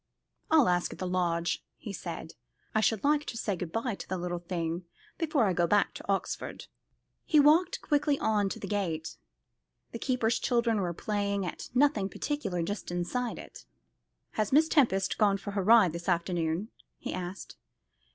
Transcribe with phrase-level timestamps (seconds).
[0.49, 2.33] "I'll ask at the lodge," he said;
[2.73, 4.85] "I should like to say good bye to the little thing
[5.19, 6.65] before I go back to Oxford."
[7.23, 9.17] He walked quickly on to the gate.
[9.91, 13.63] The keeper's children were playing at nothing particular just inside it.
[14.31, 17.55] "Has Miss Tempest gone for her ride this afternoon?" he asked.